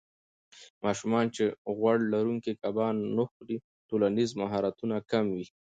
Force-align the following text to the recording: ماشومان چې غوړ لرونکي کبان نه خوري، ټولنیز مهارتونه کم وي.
ماشومان 0.85 1.25
چې 1.35 1.43
غوړ 1.77 1.97
لرونکي 2.13 2.51
کبان 2.63 2.95
نه 3.15 3.23
خوري، 3.31 3.57
ټولنیز 3.89 4.29
مهارتونه 4.41 4.95
کم 5.11 5.25
وي. 5.35 5.45